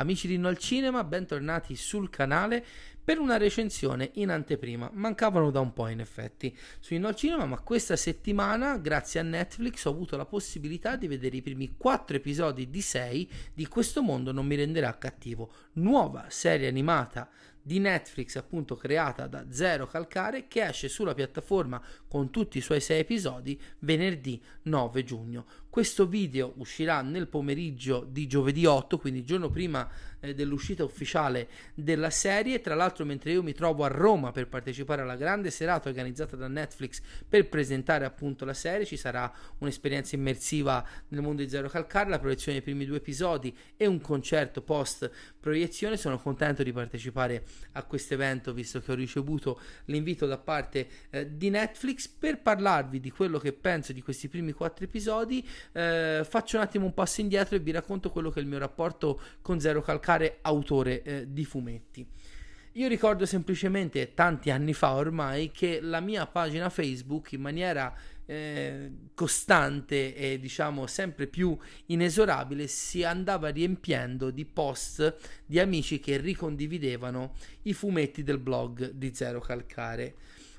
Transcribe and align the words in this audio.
Amici 0.00 0.28
di 0.28 0.38
No 0.38 0.48
al 0.48 0.56
Cinema, 0.56 1.04
bentornati 1.04 1.74
sul 1.76 2.10
canale 2.10 2.64
per 3.02 3.18
una 3.18 3.36
recensione 3.36 4.10
in 4.14 4.30
anteprima. 4.30 4.90
Mancavano 4.92 5.50
da 5.50 5.60
un 5.60 5.72
po' 5.72 5.88
in 5.88 6.00
effetti 6.00 6.56
su 6.78 6.96
No 6.96 7.08
al 7.08 7.16
Cinema, 7.16 7.44
ma 7.44 7.58
questa 7.60 7.96
settimana, 7.96 8.78
grazie 8.78 9.20
a 9.20 9.24
Netflix, 9.24 9.84
ho 9.84 9.90
avuto 9.90 10.16
la 10.16 10.24
possibilità 10.24 10.96
di 10.96 11.06
vedere 11.06 11.36
i 11.36 11.42
primi 11.42 11.74
4 11.76 12.16
episodi 12.16 12.70
di 12.70 12.80
6 12.80 13.30
di 13.52 13.66
Questo 13.68 14.02
mondo 14.02 14.32
non 14.32 14.46
mi 14.46 14.54
renderà 14.54 14.96
cattivo, 14.96 15.52
nuova 15.74 16.26
serie 16.28 16.68
animata 16.68 17.28
di 17.62 17.78
Netflix 17.78 18.36
appunto 18.36 18.76
creata 18.76 19.26
da 19.26 19.46
Zero 19.50 19.86
Calcare 19.86 20.48
che 20.48 20.64
esce 20.64 20.88
sulla 20.88 21.14
piattaforma 21.14 21.82
con 22.08 22.30
tutti 22.30 22.58
i 22.58 22.62
suoi 22.62 22.80
sei 22.80 23.00
episodi 23.00 23.60
venerdì 23.80 24.42
9 24.62 25.04
giugno. 25.04 25.46
Questo 25.70 26.08
video 26.08 26.54
uscirà 26.56 27.00
nel 27.00 27.28
pomeriggio 27.28 28.04
di 28.04 28.26
giovedì 28.26 28.66
8, 28.66 28.98
quindi 28.98 29.20
il 29.20 29.24
giorno 29.24 29.50
prima 29.50 29.88
eh, 30.18 30.34
dell'uscita 30.34 30.82
ufficiale 30.82 31.48
della 31.74 32.10
serie. 32.10 32.60
Tra 32.60 32.74
l'altro, 32.74 33.04
mentre 33.04 33.30
io 33.30 33.42
mi 33.44 33.52
trovo 33.52 33.84
a 33.84 33.86
Roma 33.86 34.32
per 34.32 34.48
partecipare 34.48 35.02
alla 35.02 35.14
grande 35.14 35.52
serata 35.52 35.88
organizzata 35.88 36.34
da 36.34 36.48
Netflix 36.48 37.00
per 37.28 37.48
presentare 37.48 38.04
appunto 38.04 38.44
la 38.44 38.52
serie, 38.52 38.84
ci 38.84 38.96
sarà 38.96 39.32
un'esperienza 39.58 40.16
immersiva 40.16 40.84
nel 41.08 41.22
mondo 41.22 41.40
di 41.40 41.48
Zero 41.48 41.68
Calcare, 41.68 42.10
la 42.10 42.18
proiezione 42.18 42.58
dei 42.58 42.62
primi 42.66 42.84
due 42.84 42.96
episodi 42.96 43.56
e 43.76 43.86
un 43.86 44.00
concerto 44.00 44.62
post 44.62 45.08
proiezione. 45.38 45.96
Sono 45.96 46.18
contento 46.18 46.64
di 46.64 46.72
partecipare 46.72 47.44
a 47.72 47.84
questo 47.84 48.14
evento 48.14 48.52
visto 48.52 48.80
che 48.80 48.92
ho 48.92 48.94
ricevuto 48.94 49.60
l'invito 49.86 50.26
da 50.26 50.38
parte 50.38 50.88
eh, 51.10 51.36
di 51.36 51.50
Netflix 51.50 52.08
per 52.08 52.40
parlarvi 52.40 53.00
di 53.00 53.10
quello 53.10 53.38
che 53.38 53.52
penso 53.52 53.92
di 53.92 54.02
questi 54.02 54.28
primi 54.28 54.52
quattro 54.52 54.84
episodi 54.84 55.46
eh, 55.72 56.26
faccio 56.28 56.56
un 56.56 56.62
attimo 56.62 56.86
un 56.86 56.94
passo 56.94 57.20
indietro 57.20 57.56
e 57.56 57.60
vi 57.60 57.70
racconto 57.70 58.10
quello 58.10 58.30
che 58.30 58.40
è 58.40 58.42
il 58.42 58.48
mio 58.48 58.58
rapporto 58.58 59.20
con 59.42 59.60
Zero 59.60 59.82
Calcare, 59.82 60.38
autore 60.42 61.02
eh, 61.02 61.26
di 61.28 61.44
fumetti. 61.44 62.06
Io 62.74 62.86
ricordo 62.86 63.26
semplicemente 63.26 64.14
tanti 64.14 64.50
anni 64.50 64.72
fa 64.74 64.92
ormai 64.92 65.50
che 65.50 65.80
la 65.80 65.98
mia 65.98 66.26
pagina 66.26 66.70
Facebook 66.70 67.32
in 67.32 67.40
maniera 67.40 67.92
eh, 68.30 68.90
costante 69.12 70.14
e 70.14 70.38
diciamo 70.38 70.86
sempre 70.86 71.26
più 71.26 71.58
inesorabile 71.86 72.68
si 72.68 73.02
andava 73.02 73.48
riempiendo 73.48 74.30
di 74.30 74.44
post 74.44 75.16
di 75.44 75.58
amici 75.58 75.98
che 75.98 76.16
ricondividevano 76.16 77.34
i 77.62 77.72
fumetti 77.72 78.22
del 78.22 78.38
blog 78.38 78.92
di 78.92 79.12
Zero 79.12 79.40
Calcare. 79.40 80.14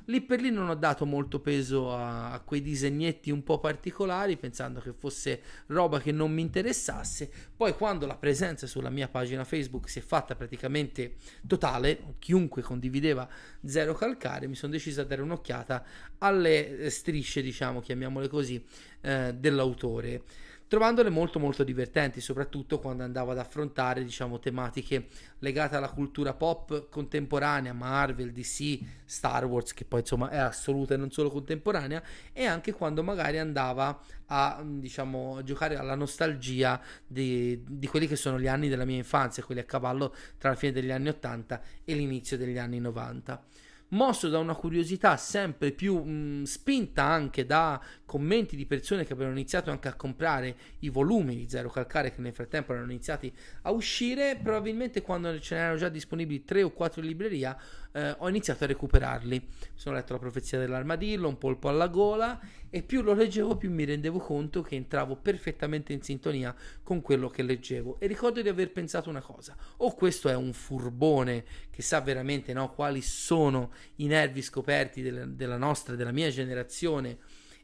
Lì 0.05 0.21
per 0.21 0.41
lì 0.41 0.49
non 0.49 0.69
ho 0.69 0.75
dato 0.75 1.05
molto 1.05 1.39
peso 1.39 1.94
a, 1.94 2.31
a, 2.33 2.39
quei 2.39 2.61
disegnetti 2.61 3.31
un 3.31 3.44
po' 3.44 3.59
particolari, 3.59 4.38
pensando 4.38 4.80
che 4.80 4.93
fosse 4.93 5.41
roba 5.67 5.99
che 5.99 6.11
non 6.11 6.31
mi 6.31 6.41
interessasse. 6.41 7.30
Poi, 7.55 7.73
quando 7.73 8.05
la 8.05 8.16
presenza 8.16 8.67
sulla 8.67 8.89
mia 8.89 9.08
pagina 9.08 9.43
Facebook 9.43 9.89
si 9.89 9.99
è 9.99 10.02
fatta 10.02 10.35
praticamente 10.35 11.16
totale, 11.45 12.16
chiunque 12.19 12.61
condivideva 12.61 13.27
zero 13.66 13.93
calcare, 13.93 14.47
mi 14.47 14.55
sono 14.55 14.71
deciso 14.71 15.02
a 15.02 15.05
dare 15.05 15.21
un'occhiata 15.21 15.85
alle 16.19 16.89
strisce, 16.89 17.41
diciamo, 17.41 17.80
chiamiamole 17.80 18.27
così, 18.27 18.63
eh, 19.02 19.33
dell'autore 19.33 20.23
trovandole 20.72 21.09
molto 21.09 21.38
molto 21.38 21.66
divertenti, 21.66 22.22
soprattutto 22.22 22.80
quando 22.80 23.03
andavo 23.03 23.31
ad 23.31 23.39
affrontare, 23.39 24.05
diciamo, 24.05 24.39
tematiche 24.39 25.08
legate 25.39 25.75
alla 25.75 25.89
cultura 25.89 26.33
pop 26.33 26.88
contemporanea, 26.88 27.73
Marvel, 27.73 28.31
DC, 28.31 28.80
Star 29.03 29.44
Wars, 29.44 29.73
che 29.73 29.83
poi 29.83 29.99
insomma 29.99 30.30
è 30.30 30.38
assoluta 30.38 30.94
e 30.94 30.97
non 30.97 31.11
solo 31.11 31.30
contemporanea, 31.30 32.02
e 32.31 32.45
anche 32.45 32.72
quando 32.72 33.03
magari 33.03 33.38
andava 33.38 33.99
a, 34.27 34.64
diciamo, 34.65 35.43
giocare 35.43 35.76
alla 35.76 35.95
nostalgia 35.95 36.80
di, 37.05 37.61
di 37.67 37.88
quelli 37.88 38.08
che 38.08 38.15
sono 38.15 38.39
gli 38.39 38.48
anni 38.48 38.70
della 38.70 38.86
mia 38.86 38.95
infanzia, 38.95 39.43
quelli 39.43 39.59
a 39.59 39.65
cavallo 39.65 40.15
tra 40.38 40.52
la 40.52 40.55
fine 40.55 40.71
degli 40.71 40.92
anni 40.92 41.09
80 41.09 41.61
e 41.83 41.93
l'inizio 41.95 42.38
degli 42.38 42.58
anni 42.58 42.80
90 42.80 43.43
mosso 43.91 44.29
da 44.29 44.39
una 44.39 44.55
curiosità 44.55 45.17
sempre 45.17 45.71
più 45.71 46.02
mh, 46.02 46.43
spinta 46.43 47.03
anche 47.03 47.45
da 47.45 47.81
commenti 48.05 48.55
di 48.55 48.65
persone 48.65 49.05
che 49.05 49.13
avevano 49.13 49.37
iniziato 49.37 49.71
anche 49.71 49.87
a 49.87 49.95
comprare 49.95 50.55
i 50.79 50.89
volumi 50.89 51.35
di 51.35 51.49
Zero 51.49 51.69
Calcare 51.69 52.13
che 52.13 52.21
nel 52.21 52.33
frattempo 52.33 52.73
erano 52.73 52.91
iniziati 52.91 53.33
a 53.63 53.71
uscire, 53.71 54.39
probabilmente 54.41 55.02
quando 55.02 55.39
ce 55.39 55.55
n'erano 55.55 55.77
già 55.77 55.89
disponibili 55.89 56.43
tre 56.43 56.63
o 56.63 56.71
quattro 56.71 57.02
in 57.02 57.07
libreria 57.07 57.57
eh, 57.93 58.15
ho 58.17 58.29
iniziato 58.29 58.63
a 58.63 58.67
recuperarli. 58.67 59.47
Sono 59.73 59.95
letto 59.95 60.13
la 60.13 60.19
profezia 60.19 60.59
dell'armadillo, 60.59 61.27
un 61.27 61.37
polpo 61.37 61.69
alla 61.69 61.87
gola 61.87 62.39
e 62.69 62.83
più 62.83 63.02
lo 63.02 63.13
leggevo 63.13 63.57
più 63.57 63.69
mi 63.69 63.83
rendevo 63.83 64.19
conto 64.19 64.61
che 64.61 64.75
entravo 64.75 65.17
perfettamente 65.17 65.91
in 65.91 66.02
sintonia 66.02 66.55
con 66.83 67.02
quello 67.02 67.27
che 67.29 67.43
leggevo 67.43 67.99
e 67.99 68.07
ricordo 68.07 68.41
di 68.41 68.47
aver 68.47 68.71
pensato 68.71 69.09
una 69.09 69.21
cosa, 69.21 69.55
o 69.77 69.93
questo 69.93 70.29
è 70.29 70.35
un 70.35 70.53
furbone 70.53 71.43
che 71.69 71.81
sa 71.81 71.99
veramente 71.99 72.53
no, 72.53 72.71
quali 72.71 73.02
sono 73.02 73.71
i 73.97 74.08
nervi 74.08 74.41
scoperti 74.41 75.02
della, 75.02 75.25
della 75.25 75.58
nostra, 75.58 75.95
della 75.95 76.11
mia 76.11 76.29
generazione 76.29 77.17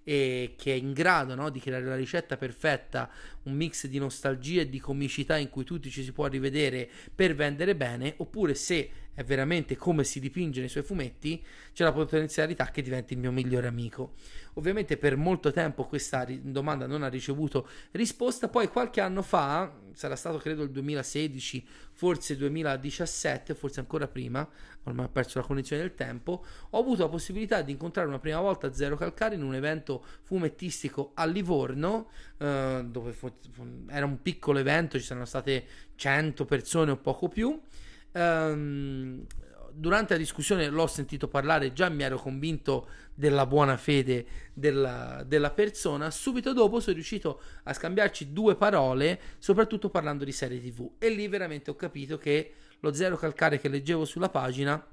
e 0.04 0.56
che 0.58 0.72
è 0.72 0.76
in 0.76 0.94
grado 0.94 1.36
no, 1.36 1.50
di 1.50 1.60
creare 1.60 1.84
la 1.84 1.96
ricetta 1.96 2.38
perfetta, 2.38 3.10
un 3.44 3.54
mix 3.54 3.88
di 3.88 3.98
nostalgia 3.98 4.62
e 4.62 4.70
di 4.70 4.80
comicità 4.80 5.36
in 5.36 5.50
cui 5.50 5.66
tutti 5.66 5.90
ci 5.90 6.02
si 6.02 6.14
può 6.14 6.28
rivedere 6.28 6.90
per 7.14 7.36
vendere 7.36 7.76
bene, 7.76 8.14
oppure 8.18 8.56
se 8.56 8.90
è 9.18 9.24
veramente 9.24 9.76
come 9.76 10.04
si 10.04 10.20
dipinge 10.20 10.60
nei 10.60 10.70
suoi 10.70 10.84
fumetti, 10.84 11.44
c'è 11.74 11.84
la 11.84 11.92
potenzialità 11.92 12.66
che 12.66 12.84
diventi 12.84 13.14
il 13.14 13.20
mio 13.20 13.32
migliore 13.32 13.66
amico. 13.66 14.14
Ovviamente 14.54 14.96
per 14.96 15.18
molto 15.18 15.52
tempo 15.52 15.86
questa 15.86 16.24
domanda 16.40 16.86
non 16.86 17.02
ha 17.02 17.08
ricevuto 17.08 17.68
risposta, 17.94 18.48
poi 18.48 18.68
qualche 18.68 19.02
anno 19.02 19.24
fa, 19.24 19.74
sarà 19.94 20.16
stato 20.16 20.38
credo 20.38 20.62
il 20.62 20.70
2016, 20.70 21.66
forse 21.94 22.38
2017, 22.38 23.56
forse 23.56 23.80
ancora 23.80 24.08
prima, 24.08 24.48
ormai 24.84 25.06
ho 25.06 25.10
perso 25.10 25.40
la 25.40 25.46
connessione 25.48 25.82
del 25.82 25.96
tempo, 25.96 26.46
ho 26.70 26.80
avuto 26.80 27.02
la 27.02 27.10
possibilità 27.10 27.64
di 27.64 27.72
incontrare 27.72 28.08
una 28.08 28.20
prima 28.20 28.40
volta 28.40 28.72
Zero 28.72 28.98
Calcare 28.98 29.34
in 29.34 29.42
un 29.42 29.56
evento 29.56 30.06
fumettistico 30.22 31.14
a 31.16 31.26
Livorno, 31.26 32.12
eh, 32.38 32.86
dove 32.86 33.14
fu, 33.14 33.32
fu, 33.50 33.66
era 33.88 34.06
un 34.06 34.22
piccolo 34.22 34.60
evento, 34.60 35.00
ci 35.00 35.06
sono 35.06 35.26
state 35.26 35.66
100 35.96 36.46
persone 36.46 36.92
o 36.92 36.98
poco 36.98 37.30
più 37.30 37.60
Um, 38.18 39.26
durante 39.72 40.14
la 40.14 40.20
discussione 40.20 40.70
l'ho 40.70 40.88
sentito 40.88 41.28
parlare, 41.28 41.72
già 41.72 41.88
mi 41.90 42.02
ero 42.02 42.18
convinto 42.18 42.88
della 43.14 43.46
buona 43.46 43.78
fede 43.78 44.26
della, 44.54 45.24
della, 45.26 45.52
persona. 45.52 46.10
Subito 46.10 46.52
dopo 46.52 46.80
sono 46.80 46.96
riuscito 46.96 47.42
a 47.64 47.74
scambiarci 47.74 48.34
due 48.34 48.56
parole, 48.56 49.20
soprattutto 49.38 49.90
parlando 49.90 50.24
di 50.24 50.32
serie 50.32 50.60
TV. 50.60 50.94
E 50.98 51.10
lì 51.10 51.28
veramente 51.28 51.70
ho 51.70 51.76
capito 51.76 52.18
che 52.18 52.54
lo 52.80 52.92
zero 52.94 53.18
calcare 53.18 53.60
che 53.60 53.70
leggevo 53.70 54.04
sulla 54.04 54.30
pagina 54.30 54.84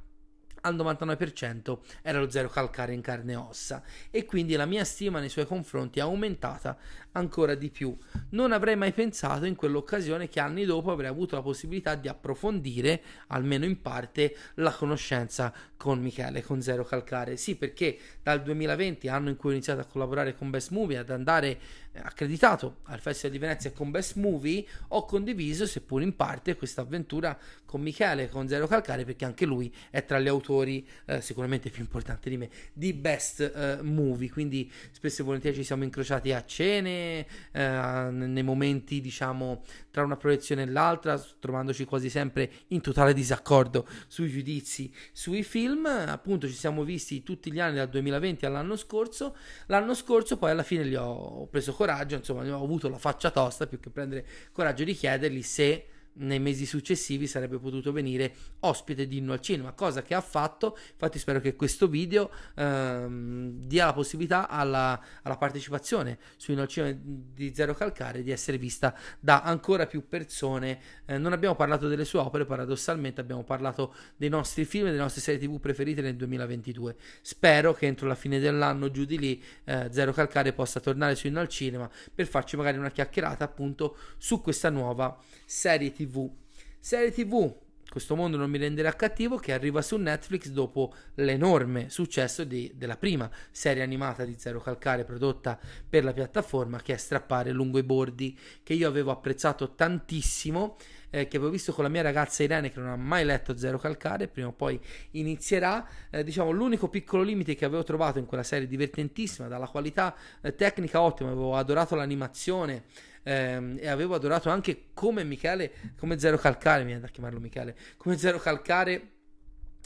al 0.65 0.77
99% 0.77 1.79
era 2.03 2.19
lo 2.19 2.31
zero 2.31 2.49
calcare 2.49 2.93
in 2.93 3.01
carne 3.01 3.33
e 3.33 3.37
ossa 3.37 3.83
e 4.11 4.25
quindi 4.25 4.55
la 4.55 4.67
mia 4.67 4.85
stima 4.85 5.21
nei 5.21 5.29
suoi 5.29 5.47
confronti 5.47 5.99
è 5.99 6.03
aumentata 6.03 6.77
ancora 7.13 7.55
di 7.55 7.71
più. 7.71 7.97
Non 8.31 8.53
avrei 8.53 8.77
mai 8.77 8.93
pensato 8.93 9.45
in 9.45 9.55
quell'occasione 9.55 10.29
che 10.29 10.41
anni 10.41 10.65
dopo 10.65 10.91
avrei 10.91 11.09
avuto 11.09 11.37
la 11.37 11.43
possibilità 11.43 11.95
di 11.95 12.09
approfondire, 12.09 13.03
almeno 13.29 13.65
in 13.65 13.81
parte, 13.81 14.37
la 14.55 14.73
conoscenza 14.73 15.53
con 15.77 16.01
Michele, 16.01 16.43
con 16.43 16.61
Zero 16.61 16.85
Calcare. 16.85 17.37
Sì, 17.37 17.57
perché 17.57 17.99
dal 18.23 18.43
2020, 18.43 19.09
anno 19.09 19.29
in 19.29 19.37
cui 19.37 19.51
ho 19.51 19.53
iniziato 19.53 19.81
a 19.81 19.85
collaborare 19.85 20.35
con 20.35 20.51
Best 20.51 20.71
Movie, 20.71 20.99
ad 20.99 21.11
andare 21.11 21.59
accreditato 22.03 22.79
al 22.85 23.01
Festival 23.01 23.33
di 23.33 23.39
Venezia 23.39 23.73
con 23.73 23.91
Best 23.91 24.17
Movie, 24.17 24.65
ho 24.89 25.05
condiviso, 25.05 25.67
seppur 25.67 26.03
in 26.03 26.17
parte, 26.17 26.57
questa 26.57 26.81
avventura 26.81 27.39
con 27.65 27.81
Michele, 27.81 28.29
con 28.29 28.49
Zero 28.49 28.67
Calcare, 28.67 29.05
perché 29.05 29.25
anche 29.25 29.47
lui 29.47 29.73
è 29.91 30.05
tra 30.05 30.19
gli 30.19 30.29
autori 30.29 30.87
eh, 31.07 31.21
sicuramente 31.21 31.71
più 31.71 31.83
importanti 31.83 32.31
di 32.31 32.37
me 32.37 32.51
di 32.73 32.93
Best 32.93 33.41
eh, 33.41 33.79
Movie. 33.83 34.31
Quindi 34.31 34.71
spesso 34.91 35.23
e 35.23 35.25
volentieri 35.25 35.57
ci 35.57 35.65
siamo 35.65 35.85
incrociati 35.85 36.33
a 36.33 36.45
cene 36.45 37.27
eh, 37.53 38.09
nei 38.11 38.43
momenti, 38.43 39.01
diciamo, 39.01 39.63
tra 39.91 40.03
una 40.03 40.17
proiezione 40.17 40.63
e 40.63 40.67
l'altra, 40.67 41.19
trovandoci 41.39 41.85
quasi 41.85 42.11
sempre 42.11 42.51
in 42.69 42.81
totale 42.81 43.13
disaccordo 43.13 43.87
sui 44.07 44.29
giudizi 44.29 44.93
sui 45.13 45.43
film. 45.43 45.87
Appunto, 45.87 46.47
ci 46.49 46.55
siamo 46.55 46.83
visti 46.85 47.23
tutti 47.23 47.53
gli 47.53 47.61
anni 47.61 47.77
dal 47.77 47.89
2020 47.89 48.47
all'anno 48.47 48.77
scorso. 48.77 49.37
L'anno 49.67 49.95
scorso, 49.95 50.37
poi 50.37 50.51
alla 50.51 50.63
fine 50.63 50.85
gli 50.87 50.95
ho 50.95 51.47
preso 51.47 51.73
coraggio, 51.85 52.17
insomma, 52.17 52.43
ho 52.57 52.65
avuto 52.65 52.89
la 52.89 52.99
faccia 52.99 53.31
tosta 53.31 53.67
più 53.67 53.79
che 53.79 53.91
prendere 53.91 54.27
coraggio 54.53 54.85
di 54.85 54.95
chiedergli 54.95 55.43
se 55.43 55.87
nei 56.15 56.39
mesi 56.39 56.67
successivi 56.67 57.27
sarebbe 57.27 57.59
potuto 57.59 57.93
venire 57.93 58.35
ospite 58.61 59.07
di 59.07 59.19
Inno 59.19 59.33
al 59.33 59.41
Cinema, 59.41 59.73
cosa 59.73 60.03
che 60.03 60.15
ha 60.15 60.21
fatto. 60.21 60.77
Infatti, 60.93 61.19
spero 61.19 61.41
che 61.41 61.57
questo 61.57 61.89
video 61.89 62.31
ehm, 62.55 63.51
dia 63.67 63.87
la 63.87 63.93
possibilità 63.93 64.49
alla, 64.49 65.01
alla, 65.23 65.37
partecipazione 65.37 66.19
su 66.37 66.53
Inno 66.53 66.63
al 66.63 66.69
Cinema 66.69 66.97
di 67.03 67.53
Zero 67.55 67.75
Calcare 67.75 68.23
di 68.23 68.31
essere 68.31 68.59
vista 68.59 68.97
da 69.19 69.43
ancora 69.43 69.87
più 69.87 70.09
persone. 70.09 70.81
Eh, 71.05 71.19
non 71.19 71.33
abbiamo 71.33 71.55
parlato 71.55 71.89
delle 71.89 72.05
sue 72.05 72.21
opere, 72.21 72.45
paradossalmente, 72.45 73.21
abbiamo 73.21 73.43
parlato 73.43 73.95
dei 74.17 74.29
nostri 74.29 74.65
film 74.65 74.87
e 74.87 74.91
delle 74.91 75.03
nostre 75.03 75.21
serie 75.21 75.41
TV 75.41 75.59
preferite 75.59 76.01
nel 76.01 76.17
2022. 76.17 76.97
Spero 77.23 77.75
che 77.75 77.87
entro 77.87 78.07
la 78.07 78.15
fine 78.15 78.39
dell'anno, 78.39 78.91
giù 78.91 79.05
di 79.05 79.19
lì, 79.19 79.43
eh, 79.65 79.89
Zero 79.91 80.13
Calcare 80.13 80.53
possa 80.53 80.81
tornare 80.81 81.15
su 81.15 81.27
Inno 81.27 81.41
al 81.41 81.49
Cinema 81.49 81.91
per 82.15 82.27
farci 82.27 82.57
magari 82.57 82.79
una 82.79 82.91
chiacchierata 82.91 83.45
appunto 83.45 83.97
su 84.17 84.41
questa 84.41 84.71
nuova 84.71 85.19
serie 85.45 85.93
TV 85.93 86.04
TV. 86.05 86.31
Serie 86.79 87.11
TV, 87.11 87.53
questo 87.89 88.15
mondo 88.17 88.37
non 88.37 88.51
mi 88.51 88.59
renderà 88.59 88.93
cattivo, 88.95 89.37
che 89.37 89.53
arriva 89.53 89.81
su 89.81 89.97
Netflix 89.97 90.49
dopo 90.49 90.93
l'enorme 91.15 91.89
successo 91.89 92.45
di, 92.45 92.73
della 92.75 92.97
prima 92.97 93.31
serie 93.51 93.83
animata 93.83 94.25
di 94.25 94.35
Zero 94.37 94.61
Calcare 94.61 95.05
prodotta 95.05 95.59
per 95.89 96.05
la 96.05 96.13
piattaforma, 96.13 96.83
che 96.83 96.95
è 96.95 96.97
Strappare 96.97 97.53
lungo 97.53 97.79
i 97.79 97.83
bordi, 97.83 98.39
che 98.63 98.75
io 98.75 98.89
avevo 98.89 99.11
apprezzato 99.11 99.75
tantissimo. 99.75 100.77
Eh, 101.15 101.29
che 101.29 101.37
avevo 101.37 101.53
visto 101.53 101.73
con 101.73 101.85
la 101.85 101.91
mia 101.91 102.03
ragazza 102.03 102.43
Irene 102.43 102.73
che 102.73 102.81
non 102.81 102.89
ha 102.89 102.97
mai 102.97 103.25
letto 103.25 103.57
Zero 103.57 103.79
Calcare, 103.79 104.27
prima 104.27 104.49
o 104.49 104.53
poi 104.53 104.81
inizierà. 105.13 105.89
Eh, 106.11 106.25
diciamo 106.25 106.51
l'unico 106.51 106.89
piccolo 106.89 107.23
limite 107.23 107.55
che 107.55 107.65
avevo 107.65 107.85
trovato 107.85 108.19
in 108.19 108.27
quella 108.27 108.43
serie 108.43 108.67
divertentissima, 108.67 109.47
dalla 109.47 109.69
qualità 109.69 110.17
eh, 110.43 110.57
tecnica 110.57 111.01
ottima, 111.01 111.31
avevo 111.31 111.55
adorato 111.55 111.95
l'animazione, 111.95 112.83
ehm, 113.25 113.79
e 113.81 113.89
avevo 113.89 114.15
adorato 114.15 114.49
anche 114.49 114.87
come 114.95 115.25
Michele, 115.25 115.73
come 115.99 116.19
Zero 116.19 116.39
Calcare, 116.39 116.81
mi 116.81 116.87
viene 116.87 117.01
da 117.01 117.09
chiamarlo 117.09 117.41
Michele, 117.41 117.77
come 117.97 118.17
Zero 118.17 118.39
Calcare 118.39 119.09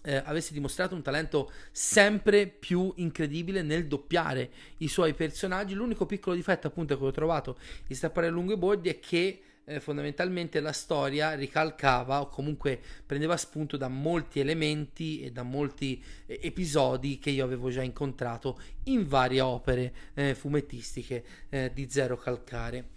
eh, 0.02 0.22
avesse 0.24 0.52
dimostrato 0.52 0.94
un 0.94 1.02
talento 1.02 1.50
sempre 1.72 2.46
più 2.46 2.92
incredibile 2.96 3.62
nel 3.62 3.86
doppiare 3.86 4.50
i 4.78 4.88
suoi 4.88 5.14
personaggi. 5.14 5.74
L'unico 5.74 6.06
piccolo 6.06 6.36
difetto 6.36 6.66
appunto 6.66 6.96
che 6.96 7.04
ho 7.04 7.10
trovato 7.10 7.58
in 7.88 7.96
Strappare 7.96 8.28
lungo 8.28 8.52
i 8.52 8.56
bordi 8.56 8.88
è 8.88 9.00
che 9.00 9.42
eh, 9.64 9.80
fondamentalmente 9.80 10.60
la 10.60 10.72
storia 10.72 11.34
ricalcava 11.34 12.22
o 12.22 12.28
comunque 12.28 12.80
prendeva 13.04 13.36
spunto 13.36 13.76
da 13.76 13.88
molti 13.88 14.40
elementi 14.40 15.20
e 15.20 15.30
da 15.30 15.42
molti 15.42 16.02
eh, 16.26 16.40
episodi 16.42 17.18
che 17.18 17.30
io 17.30 17.44
avevo 17.44 17.68
già 17.68 17.82
incontrato 17.82 18.58
in 18.84 19.06
varie 19.06 19.42
opere 19.42 19.94
eh, 20.14 20.34
fumettistiche 20.34 21.24
eh, 21.50 21.70
di 21.74 21.88
Zero 21.90 22.16
Calcare. 22.16 22.90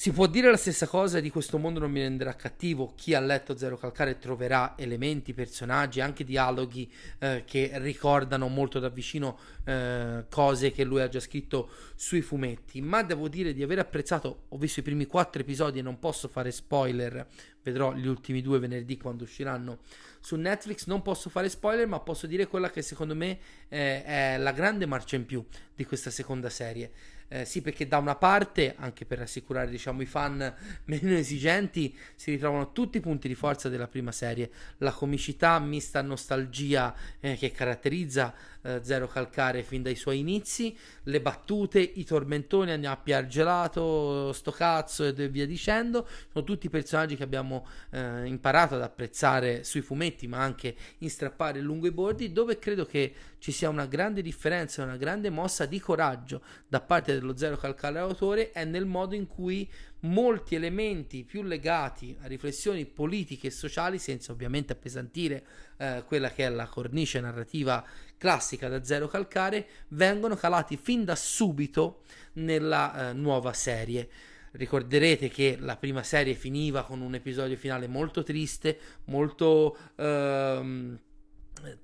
Si 0.00 0.12
può 0.12 0.26
dire 0.26 0.48
la 0.50 0.56
stessa 0.56 0.86
cosa 0.86 1.20
di 1.20 1.28
questo 1.28 1.58
mondo 1.58 1.78
non 1.78 1.90
mi 1.90 2.00
renderà 2.00 2.34
cattivo. 2.34 2.94
Chi 2.96 3.12
ha 3.12 3.20
letto 3.20 3.54
Zero 3.54 3.76
Calcare 3.76 4.16
troverà 4.16 4.72
elementi, 4.78 5.34
personaggi, 5.34 6.00
anche 6.00 6.24
dialoghi 6.24 6.90
eh, 7.18 7.42
che 7.44 7.72
ricordano 7.74 8.48
molto 8.48 8.78
da 8.78 8.88
vicino 8.88 9.38
eh, 9.64 10.24
cose 10.30 10.70
che 10.70 10.84
lui 10.84 11.02
ha 11.02 11.08
già 11.08 11.20
scritto 11.20 11.68
sui 11.96 12.22
fumetti. 12.22 12.80
Ma 12.80 13.02
devo 13.02 13.28
dire 13.28 13.52
di 13.52 13.62
aver 13.62 13.80
apprezzato, 13.80 14.44
ho 14.48 14.56
visto 14.56 14.80
i 14.80 14.82
primi 14.82 15.04
quattro 15.04 15.42
episodi 15.42 15.80
e 15.80 15.82
non 15.82 15.98
posso 15.98 16.28
fare 16.28 16.50
spoiler, 16.50 17.26
vedrò 17.62 17.92
gli 17.92 18.06
ultimi 18.06 18.40
due 18.40 18.58
venerdì 18.58 18.96
quando 18.96 19.24
usciranno 19.24 19.80
su 20.18 20.34
Netflix. 20.36 20.86
Non 20.86 21.02
posso 21.02 21.28
fare 21.28 21.50
spoiler, 21.50 21.86
ma 21.86 22.00
posso 22.00 22.26
dire 22.26 22.46
quella 22.46 22.70
che 22.70 22.80
secondo 22.80 23.14
me 23.14 23.38
eh, 23.68 24.02
è 24.02 24.38
la 24.38 24.52
grande 24.52 24.86
marcia 24.86 25.16
in 25.16 25.26
più 25.26 25.44
di 25.74 25.84
questa 25.84 26.08
seconda 26.08 26.48
serie. 26.48 27.18
Eh, 27.32 27.44
sì, 27.44 27.62
perché 27.62 27.86
da 27.86 27.98
una 27.98 28.16
parte, 28.16 28.74
anche 28.76 29.04
per 29.04 29.18
rassicurare 29.18 29.70
diciamo, 29.70 30.02
i 30.02 30.06
fan 30.06 30.52
meno 30.86 31.12
esigenti, 31.12 31.96
si 32.16 32.32
ritrovano 32.32 32.72
tutti 32.72 32.96
i 32.96 33.00
punti 33.00 33.28
di 33.28 33.36
forza 33.36 33.68
della 33.68 33.86
prima 33.86 34.10
serie. 34.10 34.50
La 34.78 34.90
comicità 34.90 35.56
mista 35.60 36.02
nostalgia 36.02 36.92
eh, 37.20 37.36
che 37.36 37.52
caratterizza 37.52 38.34
eh, 38.62 38.80
Zero 38.82 39.06
Calcare 39.06 39.62
fin 39.62 39.82
dai 39.82 39.94
suoi 39.94 40.18
inizi, 40.18 40.76
le 41.04 41.20
battute, 41.20 41.78
i 41.80 42.04
tormentoni, 42.04 42.72
andiamo 42.72 42.96
a 42.96 42.98
piar 42.98 43.26
gelato, 43.26 44.32
sto 44.32 44.50
cazzo 44.50 45.04
e 45.06 45.28
via 45.28 45.46
dicendo, 45.46 46.06
sono 46.32 46.44
tutti 46.44 46.68
personaggi 46.68 47.16
che 47.16 47.22
abbiamo 47.22 47.66
eh, 47.90 48.26
imparato 48.26 48.74
ad 48.74 48.82
apprezzare 48.82 49.64
sui 49.64 49.82
fumetti, 49.82 50.26
ma 50.26 50.38
anche 50.38 50.74
in 50.98 51.10
strappare 51.10 51.60
lungo 51.60 51.86
i 51.86 51.92
bordi, 51.92 52.32
dove 52.32 52.58
credo 52.58 52.84
che 52.84 53.14
ci 53.38 53.52
sia 53.52 53.68
una 53.68 53.86
grande 53.86 54.20
differenza, 54.20 54.82
una 54.82 54.96
grande 54.96 55.30
mossa 55.30 55.64
di 55.64 55.80
coraggio 55.80 56.42
da 56.66 56.80
parte 56.80 57.18
dello 57.20 57.36
Zero 57.36 57.56
Calcare 57.56 58.00
autore 58.00 58.50
è 58.50 58.64
nel 58.64 58.86
modo 58.86 59.14
in 59.14 59.26
cui 59.26 59.70
molti 60.00 60.54
elementi 60.54 61.24
più 61.24 61.42
legati 61.42 62.16
a 62.22 62.26
riflessioni 62.26 62.86
politiche 62.86 63.48
e 63.48 63.50
sociali, 63.50 63.98
senza 63.98 64.32
ovviamente 64.32 64.72
appesantire 64.72 65.44
eh, 65.76 66.02
quella 66.06 66.30
che 66.30 66.46
è 66.46 66.48
la 66.48 66.66
cornice 66.66 67.20
narrativa 67.20 67.84
classica 68.16 68.68
da 68.68 68.82
Zero 68.82 69.06
Calcare, 69.06 69.66
vengono 69.88 70.34
calati 70.34 70.76
fin 70.76 71.04
da 71.04 71.14
subito 71.14 72.02
nella 72.34 73.10
eh, 73.10 73.12
nuova 73.12 73.52
serie. 73.52 74.08
Ricorderete 74.52 75.28
che 75.28 75.56
la 75.60 75.76
prima 75.76 76.02
serie 76.02 76.34
finiva 76.34 76.82
con 76.84 77.00
un 77.00 77.14
episodio 77.14 77.56
finale 77.56 77.86
molto 77.86 78.24
triste, 78.24 78.78
molto 79.04 79.76
ehm, 79.94 80.98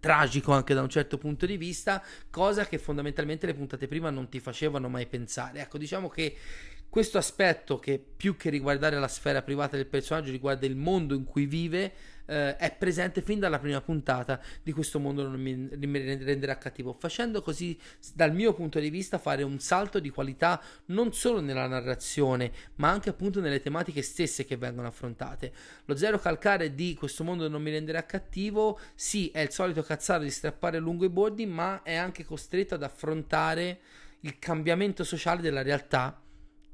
tragico 0.01 0.53
anche 0.53 0.75
da 0.75 0.83
un 0.83 0.89
certo 0.89 1.19
punto 1.19 1.47
di 1.47 1.57
vista, 1.57 2.03
cosa 2.31 2.67
che 2.67 2.79
fondamentalmente 2.79 3.47
le 3.47 3.55
puntate 3.55 3.87
prima 3.87 4.11
non 4.11 4.29
ti 4.29 4.41
facevano 4.41 4.89
mai 4.89 5.07
pensare. 5.07 5.61
Ecco, 5.61 5.79
diciamo 5.79 6.09
che 6.09 6.37
questo 6.89 7.19
aspetto 7.19 7.79
che 7.79 7.99
più 7.99 8.37
che 8.37 8.49
riguardare 8.49 8.99
la 8.99 9.09
sfera 9.09 9.43
privata 9.43 9.77
del 9.77 9.87
personaggio 9.87 10.31
riguarda 10.31 10.67
il 10.67 10.77
mondo 10.77 11.15
in 11.15 11.25
cui 11.25 11.47
vive 11.47 11.93
eh, 12.27 12.57
è 12.57 12.75
presente 12.77 13.23
fin 13.23 13.39
dalla 13.39 13.59
prima 13.59 13.81
puntata 13.81 14.41
di 14.63 14.73
questo 14.73 14.99
mondo 14.99 15.27
non 15.27 15.41
mi, 15.41 15.69
renderà 15.71 16.59
cattivo. 16.59 16.93
Facendo 16.93 17.43
così 17.43 17.79
dal 18.15 18.33
mio 18.35 18.53
punto 18.53 18.79
di 18.79 18.91
vista 18.91 19.19
fare 19.19 19.43
un 19.43 19.59
salto 19.59 19.99
di 19.99 20.11
qualità 20.11 20.61
non 20.87 21.13
solo 21.13 21.41
nella 21.41 21.67
narrazione 21.67 22.53
ma 22.77 22.91
anche 22.91 23.11
appunto 23.11 23.41
nelle 23.41 23.61
tematiche 23.61 24.03
stesse 24.03 24.45
che 24.45 24.57
vengono 24.57 24.89
affrontate. 24.89 25.53
Lo 25.87 25.97
zero 25.97 26.19
calcare 26.19 26.75
di 26.75 26.95
questo 26.95 27.25
mondo 27.25 27.49
non 27.49 27.63
mi 27.63 27.71
renderà 27.71 28.05
cattivo 28.05 28.79
sì 28.95 29.31
è 29.31 29.41
il 29.41 29.51
solito 29.51 29.83
cazzaro 29.83 30.23
di 30.23 30.31
strappare 30.31 30.79
lungo 30.79 31.05
i 31.05 31.11
bordi 31.11 31.47
ma 31.47 31.83
è 31.83 31.95
anche 31.95 32.25
costretto 32.25 32.75
ad 32.75 32.83
affrontare 32.83 33.81
il 34.21 34.39
cambiamento 34.39 35.05
sociale 35.05 35.41
della 35.41 35.63
realtà 35.63 36.21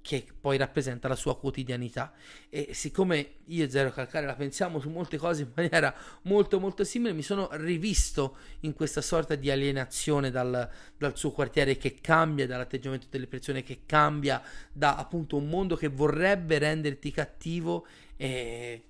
che 0.03 0.27
poi 0.39 0.57
rappresenta 0.57 1.09
la 1.09 1.15
sua 1.15 1.39
quotidianità. 1.39 2.13
E 2.51 2.75
siccome 2.75 3.37
io 3.47 3.65
e 3.65 3.71
Zero 3.71 3.91
Calcare 3.91 4.27
la 4.27 4.35
pensiamo 4.35 4.81
su 4.81 4.91
molte 4.91 5.17
cose 5.17 5.43
in 5.43 5.53
maniera 5.57 5.95
molto 6.23 6.61
molto 6.61 6.85
simile 6.85 7.13
mi 7.13 7.23
sono 7.23 7.49
rivisto 7.53 8.37
in 8.61 8.75
questa 8.75 9.01
sorta 9.01 9.37
di 9.37 9.51
alienazione 9.51 10.31
dal, 10.31 10.69
dal 10.99 11.17
suo 11.17 11.31
quartiere 11.31 11.77
che 11.77 12.01
cambia 12.01 12.47
dall'atteggiamento 12.47 13.07
delle 13.09 13.27
persone 13.27 13.63
che 13.63 13.83
cambia 13.87 14.43
da 14.73 14.97
appunto 14.97 15.37
un 15.37 15.49
mondo 15.49 15.77
che 15.77 15.89
vorrebbe 15.89 16.59
renderti 16.59 17.11
cattivo 17.13 17.87
e 18.17 18.83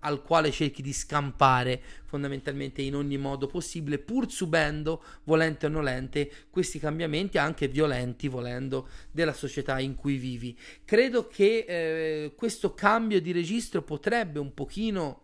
al 0.00 0.22
quale 0.22 0.50
cerchi 0.50 0.82
di 0.82 0.92
scampare 0.92 1.80
fondamentalmente 2.04 2.82
in 2.82 2.94
ogni 2.94 3.16
modo 3.16 3.46
possibile, 3.46 3.98
pur 3.98 4.30
subendo, 4.30 5.02
volente 5.24 5.66
o 5.66 5.68
nolente, 5.68 6.30
questi 6.50 6.78
cambiamenti 6.78 7.38
anche 7.38 7.68
violenti, 7.68 8.28
volendo, 8.28 8.88
della 9.10 9.32
società 9.32 9.78
in 9.78 9.94
cui 9.94 10.16
vivi. 10.16 10.58
Credo 10.84 11.28
che 11.28 11.64
eh, 11.68 12.34
questo 12.34 12.74
cambio 12.74 13.20
di 13.20 13.32
registro 13.32 13.82
potrebbe 13.82 14.38
un 14.38 14.54
pochino 14.54 15.22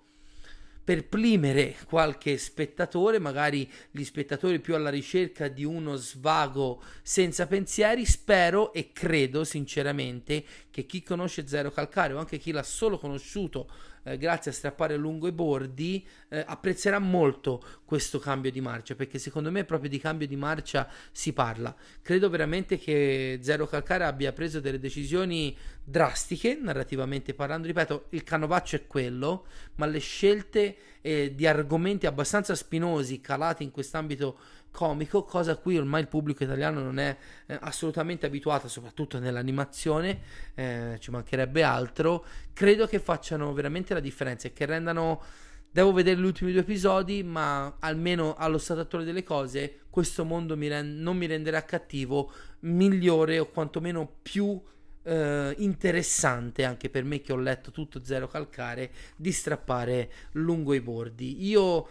perplimere 0.84 1.76
qualche 1.86 2.36
spettatore, 2.36 3.18
magari 3.18 3.68
gli 3.90 4.04
spettatori 4.04 4.60
più 4.60 4.74
alla 4.74 4.90
ricerca 4.90 5.48
di 5.48 5.64
uno 5.64 5.96
svago 5.96 6.82
senza 7.02 7.46
pensieri. 7.46 8.04
Spero 8.04 8.72
e 8.74 8.92
credo 8.92 9.44
sinceramente 9.44 10.44
che 10.74 10.86
chi 10.86 11.04
conosce 11.04 11.46
Zero 11.46 11.70
Calcare 11.70 12.14
o 12.14 12.18
anche 12.18 12.36
chi 12.36 12.50
l'ha 12.50 12.64
solo 12.64 12.98
conosciuto 12.98 13.70
eh, 14.02 14.18
grazie 14.18 14.50
a 14.50 14.54
strappare 14.54 14.96
lungo 14.96 15.28
i 15.28 15.32
bordi, 15.32 16.04
eh, 16.28 16.42
apprezzerà 16.44 16.98
molto 16.98 17.62
questo 17.84 18.18
cambio 18.18 18.50
di 18.50 18.60
marcia, 18.60 18.96
perché 18.96 19.20
secondo 19.20 19.52
me 19.52 19.64
proprio 19.64 19.88
di 19.88 20.00
cambio 20.00 20.26
di 20.26 20.34
marcia 20.34 20.88
si 21.12 21.32
parla. 21.32 21.72
Credo 22.02 22.28
veramente 22.28 22.76
che 22.76 23.38
Zero 23.40 23.68
Calcare 23.68 24.02
abbia 24.02 24.32
preso 24.32 24.58
delle 24.58 24.80
decisioni 24.80 25.56
drastiche, 25.84 26.58
narrativamente 26.60 27.34
parlando, 27.34 27.68
ripeto, 27.68 28.06
il 28.08 28.24
canovaccio 28.24 28.74
è 28.74 28.86
quello, 28.88 29.46
ma 29.76 29.86
le 29.86 30.00
scelte 30.00 30.76
eh, 31.02 31.36
di 31.36 31.46
argomenti 31.46 32.06
abbastanza 32.06 32.56
spinosi 32.56 33.20
calati 33.20 33.62
in 33.62 33.70
quest'ambito 33.70 34.38
comico, 34.74 35.22
cosa 35.22 35.52
a 35.52 35.56
cui 35.56 35.78
ormai 35.78 36.00
il 36.00 36.08
pubblico 36.08 36.42
italiano 36.42 36.82
non 36.82 36.98
è 36.98 37.16
eh, 37.46 37.56
assolutamente 37.60 38.26
abituato, 38.26 38.66
soprattutto 38.66 39.20
nell'animazione, 39.20 40.20
eh, 40.56 40.96
ci 40.98 41.12
mancherebbe 41.12 41.62
altro. 41.62 42.24
Credo 42.52 42.88
che 42.88 42.98
facciano 42.98 43.52
veramente 43.52 43.94
la 43.94 44.00
differenza 44.00 44.48
e 44.48 44.52
che 44.52 44.66
rendano. 44.66 45.22
Devo 45.70 45.92
vedere 45.92 46.20
gli 46.20 46.24
ultimi 46.24 46.50
due 46.50 46.62
episodi, 46.62 47.22
ma 47.22 47.76
almeno 47.78 48.34
allo 48.34 48.58
stato 48.58 48.80
attuale 48.80 49.04
delle 49.04 49.22
cose, 49.22 49.82
questo 49.90 50.24
mondo 50.24 50.56
mi 50.56 50.66
rend- 50.66 51.00
non 51.00 51.16
mi 51.16 51.26
renderà 51.26 51.64
cattivo, 51.64 52.32
migliore 52.60 53.38
o 53.38 53.46
quantomeno 53.46 54.10
più 54.22 54.60
eh, 55.04 55.54
interessante 55.58 56.64
anche 56.64 56.90
per 56.90 57.04
me 57.04 57.20
che 57.20 57.32
ho 57.32 57.36
letto 57.36 57.70
tutto 57.70 58.04
zero 58.04 58.26
calcare 58.26 58.90
di 59.16 59.30
strappare 59.30 60.10
lungo 60.32 60.74
i 60.74 60.80
bordi. 60.80 61.46
Io 61.46 61.86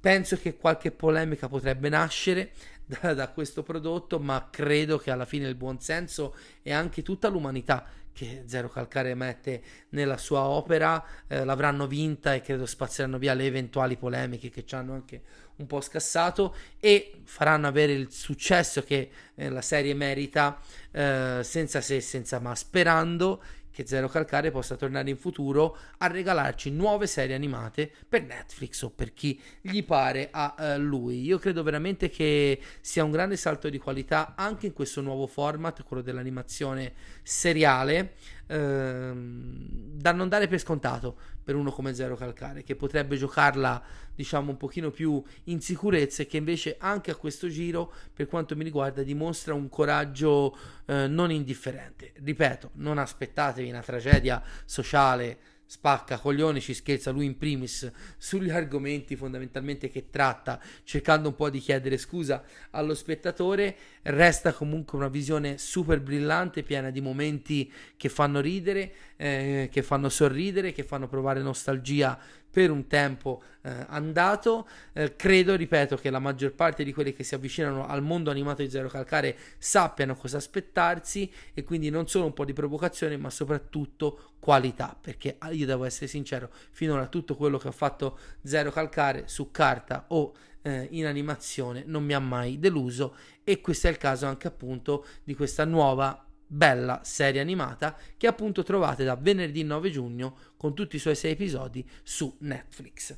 penso 0.00 0.36
che 0.36 0.56
qualche 0.56 0.90
polemica 0.90 1.48
potrebbe 1.48 1.88
nascere 1.88 2.52
da, 2.84 3.14
da 3.14 3.28
questo 3.28 3.62
prodotto, 3.62 4.18
ma 4.18 4.48
credo 4.50 4.98
che 4.98 5.10
alla 5.10 5.26
fine 5.26 5.48
il 5.48 5.54
buonsenso 5.54 6.34
e 6.62 6.72
anche 6.72 7.02
tutta 7.02 7.28
l'umanità 7.28 7.86
che 8.18 8.42
Zero 8.46 8.68
Calcare 8.68 9.14
mette 9.14 9.62
nella 9.90 10.16
sua 10.16 10.40
opera 10.40 11.04
eh, 11.28 11.44
l'avranno 11.44 11.86
vinta 11.86 12.34
e 12.34 12.40
credo 12.40 12.66
spazieranno 12.66 13.16
via 13.16 13.32
le 13.32 13.46
eventuali 13.46 13.96
polemiche 13.96 14.50
che 14.50 14.66
ci 14.66 14.74
hanno 14.74 14.94
anche 14.94 15.22
un 15.58 15.66
po' 15.66 15.80
scassato 15.80 16.54
e 16.80 17.20
faranno 17.22 17.68
avere 17.68 17.92
il 17.92 18.10
successo 18.10 18.82
che 18.82 19.10
eh, 19.36 19.48
la 19.48 19.60
serie 19.60 19.94
merita 19.94 20.58
eh, 20.90 21.40
senza 21.44 21.80
se 21.80 21.96
e 21.96 22.00
senza 22.00 22.40
ma 22.40 22.56
sperando 22.56 23.40
che 23.78 23.86
Zero 23.86 24.08
Calcare 24.08 24.50
possa 24.50 24.74
tornare 24.74 25.08
in 25.08 25.16
futuro 25.16 25.76
a 25.98 26.08
regalarci 26.08 26.68
nuove 26.72 27.06
serie 27.06 27.36
animate 27.36 27.88
per 28.08 28.24
Netflix 28.24 28.82
o 28.82 28.90
per 28.90 29.12
chi 29.14 29.40
gli 29.60 29.84
pare 29.84 30.30
a 30.32 30.52
uh, 30.58 30.80
lui. 30.80 31.22
Io 31.22 31.38
credo 31.38 31.62
veramente 31.62 32.08
che 32.08 32.60
sia 32.80 33.04
un 33.04 33.12
grande 33.12 33.36
salto 33.36 33.68
di 33.68 33.78
qualità 33.78 34.34
anche 34.36 34.66
in 34.66 34.72
questo 34.72 35.00
nuovo 35.00 35.28
format, 35.28 35.84
quello 35.84 36.02
dell'animazione 36.02 36.92
seriale, 37.22 38.14
ehm, 38.48 39.66
da 39.92 40.12
non 40.12 40.28
dare 40.28 40.48
per 40.48 40.58
scontato 40.58 41.16
per 41.42 41.54
uno 41.54 41.70
come 41.70 41.94
Zero 41.94 42.16
Calcare, 42.16 42.62
che 42.62 42.76
potrebbe 42.76 43.16
giocarla 43.16 43.82
diciamo 44.14 44.50
un 44.50 44.56
pochino 44.56 44.90
più 44.90 45.22
in 45.44 45.60
sicurezza 45.60 46.22
e 46.22 46.26
che 46.26 46.36
invece 46.36 46.76
anche 46.78 47.10
a 47.10 47.14
questo 47.14 47.48
giro, 47.48 47.92
per 48.12 48.26
quanto 48.26 48.56
mi 48.56 48.64
riguarda, 48.64 49.02
dimostra 49.02 49.54
un 49.54 49.68
coraggio 49.68 50.56
eh, 50.86 51.06
non 51.06 51.30
indifferente. 51.30 52.12
Ripeto, 52.22 52.70
non 52.74 52.98
aspettatevi 52.98 53.70
una 53.70 53.80
tragedia 53.80 54.42
sociale 54.64 55.38
spacca 55.70 56.18
coglioni, 56.18 56.62
ci 56.62 56.72
scherza 56.72 57.10
lui 57.10 57.26
in 57.26 57.36
primis 57.36 57.92
sugli 58.16 58.48
argomenti 58.48 59.16
fondamentalmente 59.16 59.90
che 59.90 60.08
tratta, 60.08 60.58
cercando 60.82 61.28
un 61.28 61.34
po' 61.34 61.50
di 61.50 61.58
chiedere 61.58 61.98
scusa 61.98 62.42
allo 62.70 62.94
spettatore. 62.94 63.76
Resta 64.02 64.54
comunque 64.54 64.96
una 64.96 65.08
visione 65.08 65.58
super 65.58 66.00
brillante, 66.00 66.62
piena 66.62 66.88
di 66.88 67.02
momenti 67.02 67.70
che 67.98 68.08
fanno 68.08 68.40
ridere, 68.40 68.94
eh, 69.16 69.68
che 69.70 69.82
fanno 69.82 70.08
sorridere, 70.08 70.72
che 70.72 70.84
fanno 70.84 71.06
provare 71.06 71.42
nostalgia 71.42 72.18
per 72.50 72.70
un 72.70 72.86
tempo 72.86 73.42
eh, 73.62 73.86
andato. 73.88 74.68
Eh, 74.92 75.16
credo, 75.16 75.54
ripeto, 75.54 75.96
che 75.96 76.10
la 76.10 76.18
maggior 76.18 76.52
parte 76.52 76.84
di 76.84 76.92
quelli 76.92 77.12
che 77.12 77.24
si 77.24 77.34
avvicinano 77.34 77.86
al 77.86 78.02
mondo 78.02 78.30
animato 78.30 78.62
di 78.62 78.70
Zero 78.70 78.88
Calcare 78.88 79.36
sappiano 79.58 80.16
cosa 80.16 80.36
aspettarsi 80.36 81.30
e 81.54 81.62
quindi 81.64 81.90
non 81.90 82.08
solo 82.08 82.26
un 82.26 82.32
po' 82.32 82.44
di 82.44 82.52
provocazione, 82.52 83.16
ma 83.16 83.30
soprattutto 83.30 84.32
qualità, 84.38 84.96
perché 85.00 85.36
ah, 85.38 85.50
io 85.50 85.66
devo 85.66 85.84
essere 85.84 86.06
sincero, 86.06 86.50
finora 86.70 87.06
tutto 87.06 87.36
quello 87.36 87.58
che 87.58 87.68
ho 87.68 87.72
fatto 87.72 88.18
Zero 88.42 88.70
Calcare 88.70 89.24
su 89.26 89.50
carta 89.50 90.06
o 90.08 90.32
eh, 90.62 90.88
in 90.90 91.06
animazione 91.06 91.84
non 91.86 92.04
mi 92.04 92.14
ha 92.14 92.18
mai 92.18 92.58
deluso 92.58 93.14
e 93.44 93.60
questo 93.60 93.86
è 93.86 93.90
il 93.90 93.96
caso 93.96 94.26
anche 94.26 94.48
appunto 94.48 95.06
di 95.24 95.34
questa 95.34 95.64
nuova 95.64 96.27
bella 96.48 97.00
serie 97.04 97.40
animata 97.40 97.96
che 98.16 98.26
appunto 98.26 98.62
trovate 98.62 99.04
da 99.04 99.14
venerdì 99.14 99.62
9 99.62 99.90
giugno 99.90 100.36
con 100.56 100.74
tutti 100.74 100.96
i 100.96 100.98
suoi 100.98 101.14
sei 101.14 101.32
episodi 101.32 101.86
su 102.02 102.34
Netflix. 102.40 103.16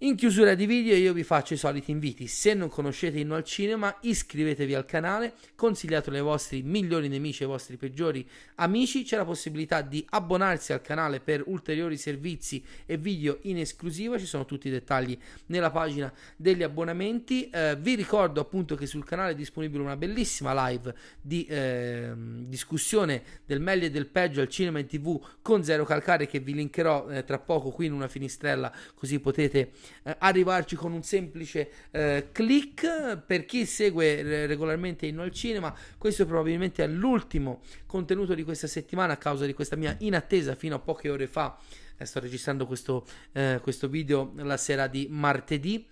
In 0.00 0.14
chiusura 0.14 0.54
di 0.54 0.64
video 0.64 0.94
io 0.94 1.12
vi 1.12 1.24
faccio 1.24 1.54
i 1.54 1.56
soliti 1.56 1.90
inviti, 1.90 2.28
se 2.28 2.54
non 2.54 2.68
conoscete 2.68 3.18
Inno 3.18 3.34
al 3.34 3.42
Cinema 3.42 3.96
iscrivetevi 4.02 4.72
al 4.72 4.84
canale, 4.84 5.34
consigliatelo 5.56 6.14
ai 6.14 6.22
vostri 6.22 6.62
migliori 6.62 7.08
nemici, 7.08 7.42
ai 7.42 7.48
vostri 7.48 7.76
peggiori 7.76 8.24
amici, 8.54 9.02
c'è 9.02 9.16
la 9.16 9.24
possibilità 9.24 9.80
di 9.80 10.06
abbonarsi 10.10 10.72
al 10.72 10.82
canale 10.82 11.18
per 11.18 11.42
ulteriori 11.46 11.96
servizi 11.96 12.64
e 12.86 12.96
video 12.96 13.38
in 13.42 13.58
esclusiva, 13.58 14.20
ci 14.20 14.26
sono 14.26 14.44
tutti 14.44 14.68
i 14.68 14.70
dettagli 14.70 15.18
nella 15.46 15.72
pagina 15.72 16.12
degli 16.36 16.62
abbonamenti, 16.62 17.50
eh, 17.50 17.74
vi 17.74 17.96
ricordo 17.96 18.40
appunto 18.40 18.76
che 18.76 18.86
sul 18.86 19.04
canale 19.04 19.32
è 19.32 19.34
disponibile 19.34 19.82
una 19.82 19.96
bellissima 19.96 20.68
live 20.68 20.94
di 21.20 21.44
eh, 21.46 22.12
discussione 22.14 23.20
del 23.44 23.58
meglio 23.58 23.86
e 23.86 23.90
del 23.90 24.06
peggio 24.06 24.42
al 24.42 24.48
cinema 24.48 24.78
in 24.78 24.86
tv 24.86 25.20
con 25.42 25.64
Zero 25.64 25.84
Calcare 25.84 26.28
che 26.28 26.38
vi 26.38 26.54
linkerò 26.54 27.08
eh, 27.08 27.24
tra 27.24 27.40
poco 27.40 27.70
qui 27.70 27.86
in 27.86 27.92
una 27.94 28.06
finistrella 28.06 28.72
così 28.94 29.18
potete 29.18 29.72
eh, 30.02 30.16
arrivarci 30.18 30.76
con 30.76 30.92
un 30.92 31.02
semplice 31.02 31.70
eh, 31.90 32.28
click. 32.32 33.18
Per 33.18 33.44
chi 33.44 33.64
segue 33.64 34.46
regolarmente 34.46 35.06
Inno 35.06 35.22
al 35.22 35.32
Cinema, 35.32 35.74
questo 35.96 36.26
probabilmente 36.26 36.84
è 36.84 36.86
l'ultimo 36.86 37.60
contenuto 37.86 38.34
di 38.34 38.44
questa 38.44 38.66
settimana 38.66 39.14
a 39.14 39.16
causa 39.16 39.46
di 39.46 39.54
questa 39.54 39.76
mia 39.76 39.94
inattesa 40.00 40.54
fino 40.54 40.76
a 40.76 40.78
poche 40.78 41.08
ore 41.08 41.26
fa. 41.26 41.58
Eh, 41.96 42.04
sto 42.04 42.20
registrando 42.20 42.66
questo, 42.66 43.04
eh, 43.32 43.58
questo 43.62 43.88
video 43.88 44.32
la 44.36 44.56
sera 44.56 44.86
di 44.86 45.08
martedì 45.10 45.86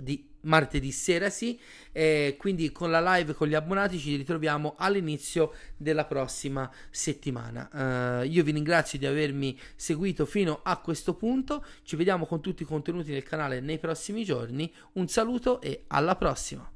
di 0.00 0.28
martedì 0.42 0.92
sera 0.92 1.30
sì. 1.30 1.58
E 1.92 2.36
quindi 2.38 2.72
con 2.72 2.90
la 2.90 3.16
live 3.16 3.34
con 3.34 3.48
gli 3.48 3.54
abbonati 3.54 3.98
ci 3.98 4.16
ritroviamo 4.16 4.74
all'inizio 4.78 5.52
della 5.76 6.04
prossima 6.04 6.70
settimana. 6.90 7.68
Uh, 7.72 8.26
io 8.26 8.42
vi 8.42 8.52
ringrazio 8.52 8.98
di 8.98 9.06
avermi 9.06 9.58
seguito 9.74 10.26
fino 10.26 10.60
a 10.62 10.78
questo 10.78 11.14
punto. 11.14 11.64
Ci 11.82 11.96
vediamo 11.96 12.26
con 12.26 12.40
tutti 12.40 12.62
i 12.62 12.66
contenuti 12.66 13.12
del 13.12 13.22
canale 13.22 13.60
nei 13.60 13.78
prossimi 13.78 14.24
giorni. 14.24 14.72
Un 14.92 15.08
saluto 15.08 15.60
e 15.60 15.84
alla 15.88 16.16
prossima. 16.16 16.70